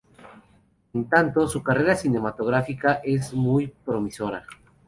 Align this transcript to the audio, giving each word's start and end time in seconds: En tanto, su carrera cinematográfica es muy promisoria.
En 0.95 1.07
tanto, 1.07 1.47
su 1.47 1.61
carrera 1.61 1.95
cinematográfica 1.95 3.01
es 3.03 3.35
muy 3.35 3.67
promisoria. 3.67 4.43